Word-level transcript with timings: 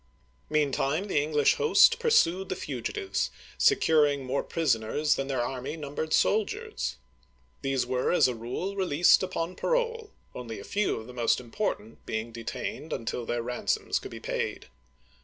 Meantime, 0.49 1.05
the 1.05 1.21
English 1.21 1.57
host 1.57 1.99
pursued 1.99 2.49
the 2.49 2.55
fugitives, 2.55 3.29
securing 3.59 4.25
more 4.25 4.41
prisoners 4.41 5.13
than 5.13 5.27
their 5.27 5.43
army 5.43 5.77
numbered 5.77 6.11
sol 6.11 6.43
diers. 6.43 6.95
These 7.61 7.85
were, 7.85 8.11
as 8.11 8.27
a 8.27 8.33
rule, 8.33 8.75
released 8.75 9.21
upon 9.21 9.55
parole, 9.55 10.09
only 10.33 10.59
a 10.59 10.63
few 10.63 10.95
of 10.99 11.05
the 11.05 11.13
most 11.13 11.39
important 11.39 12.03
being 12.07 12.31
detained 12.31 12.91
until 12.91 13.27
their 13.27 13.43
ran 13.43 13.67
soms 13.67 13.99
could 14.01 14.09
be 14.09 14.19
paid. 14.19 14.69